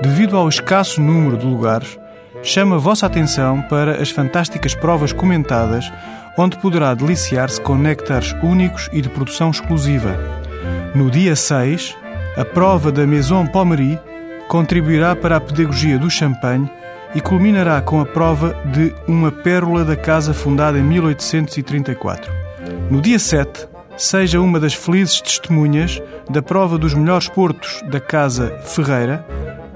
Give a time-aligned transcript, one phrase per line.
[0.02, 1.98] Devido ao escasso número de lugares,
[2.42, 5.90] chama a vossa atenção para as fantásticas provas comentadas,
[6.36, 10.16] onde poderá deliciar-se com néctares únicos e de produção exclusiva.
[10.94, 11.96] No dia 6,
[12.36, 13.98] a prova da Maison Pommery
[14.48, 16.70] contribuirá para a pedagogia do champanhe
[17.14, 22.30] e culminará com a prova de uma pérola da casa fundada em 1834.
[22.90, 28.58] No dia 7, seja uma das felizes testemunhas da prova dos melhores portos da Casa
[28.64, 29.24] Ferreira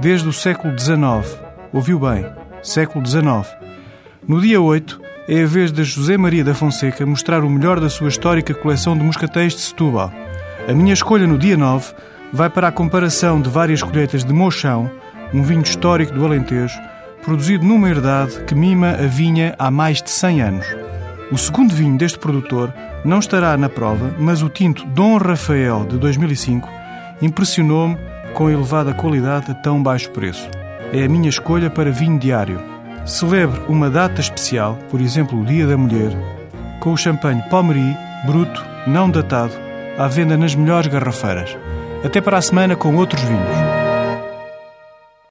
[0.00, 1.38] desde o século XIX.
[1.72, 2.26] Ouviu bem?
[2.62, 3.48] Século XIX.
[4.26, 7.88] No dia 8, é a vez de José Maria da Fonseca mostrar o melhor da
[7.88, 10.12] sua histórica coleção de moscatéis de Setúbal.
[10.68, 11.92] A minha escolha no dia 9
[12.32, 14.90] vai para a comparação de várias colheitas de Mochão,
[15.34, 16.80] um vinho histórico do Alentejo,
[17.22, 20.66] produzido numa herdade que mima a vinha há mais de 100 anos.
[21.30, 22.72] O segundo vinho deste produtor
[23.04, 26.68] não estará na prova, mas o tinto Dom Rafael de 2005
[27.20, 27.96] impressionou-me
[28.34, 30.48] com a elevada qualidade a tão baixo preço.
[30.92, 32.60] É a minha escolha para vinho diário.
[33.04, 36.12] Celebre uma data especial, por exemplo o Dia da Mulher,
[36.80, 37.96] com o champanhe Pommery,
[38.26, 39.52] bruto, não datado,
[39.98, 41.56] à venda nas melhores garrafeiras.
[42.04, 43.71] Até para a semana com outros vinhos.